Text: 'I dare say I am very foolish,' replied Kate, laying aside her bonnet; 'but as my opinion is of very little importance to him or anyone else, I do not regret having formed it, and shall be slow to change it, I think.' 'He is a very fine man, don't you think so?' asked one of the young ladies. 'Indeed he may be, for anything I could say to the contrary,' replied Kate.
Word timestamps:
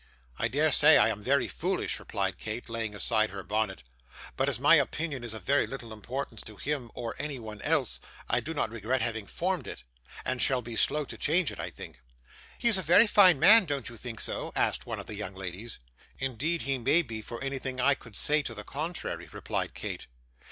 'I 0.39 0.47
dare 0.47 0.71
say 0.71 0.97
I 0.97 1.09
am 1.09 1.21
very 1.21 1.47
foolish,' 1.47 1.99
replied 1.99 2.39
Kate, 2.39 2.67
laying 2.69 2.95
aside 2.95 3.29
her 3.29 3.43
bonnet; 3.43 3.83
'but 4.35 4.49
as 4.49 4.59
my 4.59 4.73
opinion 4.73 5.23
is 5.23 5.35
of 5.35 5.43
very 5.43 5.67
little 5.67 5.93
importance 5.93 6.41
to 6.45 6.55
him 6.55 6.89
or 6.95 7.15
anyone 7.19 7.61
else, 7.61 7.99
I 8.27 8.39
do 8.39 8.55
not 8.55 8.71
regret 8.71 9.03
having 9.03 9.27
formed 9.27 9.67
it, 9.67 9.83
and 10.25 10.41
shall 10.41 10.63
be 10.63 10.75
slow 10.75 11.05
to 11.05 11.19
change 11.19 11.51
it, 11.51 11.59
I 11.59 11.69
think.' 11.69 11.99
'He 12.57 12.67
is 12.67 12.79
a 12.79 12.81
very 12.81 13.05
fine 13.05 13.39
man, 13.39 13.65
don't 13.65 13.89
you 13.89 13.95
think 13.95 14.19
so?' 14.19 14.51
asked 14.55 14.87
one 14.87 14.97
of 14.99 15.05
the 15.05 15.13
young 15.13 15.35
ladies. 15.35 15.77
'Indeed 16.17 16.63
he 16.63 16.79
may 16.79 17.03
be, 17.03 17.21
for 17.21 17.39
anything 17.43 17.79
I 17.79 17.93
could 17.93 18.15
say 18.15 18.41
to 18.41 18.55
the 18.55 18.63
contrary,' 18.63 19.29
replied 19.31 19.75
Kate. 19.75 20.07